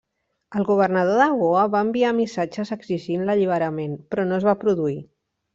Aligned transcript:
El 0.59 0.63
governador 0.69 1.19
de 1.23 1.27
Goa 1.41 1.67
va 1.75 1.83
enviar 1.89 2.15
missatges 2.21 2.75
exigint 2.79 3.29
l'alliberament 3.29 3.97
però 4.15 4.29
no 4.31 4.41
es 4.43 4.49
va 4.53 4.61
produir. 4.65 5.01